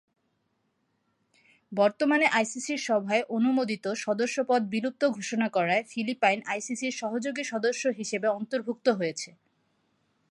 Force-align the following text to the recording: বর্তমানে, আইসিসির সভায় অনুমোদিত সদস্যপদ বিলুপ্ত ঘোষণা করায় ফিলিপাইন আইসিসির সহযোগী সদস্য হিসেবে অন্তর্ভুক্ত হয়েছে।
বর্তমানে, 1.71 2.25
আইসিসির 2.31 2.79
সভায় 2.79 3.23
অনুমোদিত 3.29 3.85
সদস্যপদ 3.97 4.61
বিলুপ্ত 4.69 5.03
ঘোষণা 5.09 5.47
করায় 5.49 5.83
ফিলিপাইন 5.83 6.39
আইসিসির 6.45 6.93
সহযোগী 6.93 7.43
সদস্য 7.43 7.83
হিসেবে 7.99 8.27
অন্তর্ভুক্ত 8.29 8.87
হয়েছে। 8.89 9.29